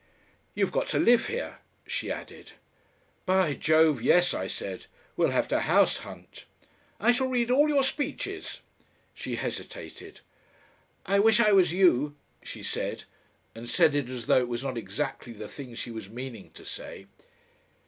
"You've 0.55 0.71
got 0.71 0.87
to 0.87 0.97
live 0.99 1.27
here," 1.27 1.59
she 1.85 2.09
added. 2.09 2.53
"By 3.27 3.53
Jove! 3.53 4.01
yes," 4.01 4.33
I 4.33 4.47
said. 4.47 4.87
"We'll 5.15 5.29
have 5.29 5.47
to 5.49 5.59
house 5.59 5.97
hunt." 5.97 6.45
"I 6.99 7.11
shall 7.11 7.27
read 7.27 7.51
all 7.51 7.69
your 7.69 7.83
speeches." 7.83 8.61
She 9.13 9.35
hesitated. 9.35 10.21
"I 11.05 11.19
wish 11.19 11.39
I 11.39 11.51
was 11.51 11.71
you," 11.71 12.15
she 12.41 12.63
said, 12.63 13.03
and 13.53 13.69
said 13.69 13.93
it 13.93 14.09
as 14.09 14.25
though 14.25 14.39
it 14.39 14.47
was 14.49 14.63
not 14.63 14.75
exactly 14.75 15.33
the 15.33 15.47
thing 15.47 15.75
she 15.75 15.91
was 15.91 16.09
meaning 16.09 16.49
to 16.55 16.65
say. 16.65 17.05